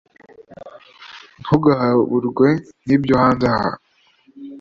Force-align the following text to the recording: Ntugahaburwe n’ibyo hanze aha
Ntugahaburwe 1.41 2.47
n’ibyo 2.85 3.13
hanze 3.21 3.45
aha 3.55 3.71